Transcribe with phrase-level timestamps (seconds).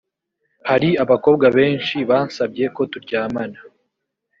[0.69, 3.59] hari abakobwa benshi bansabye ko turyamana